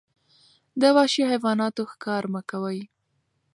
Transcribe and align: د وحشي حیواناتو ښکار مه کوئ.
د 0.81 0.83
وحشي 0.95 1.23
حیواناتو 1.31 1.83
ښکار 1.91 2.23
مه 2.33 2.41
کوئ. 2.49 2.79